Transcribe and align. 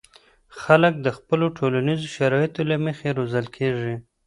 خلک 0.61 0.93
د 1.05 1.07
خپلو 1.17 1.45
ټولنیزو 1.57 2.07
شرایطو 2.15 2.61
له 2.71 2.75
مخې 2.85 3.09
روزل 3.17 3.45
کېږي. 3.57 3.95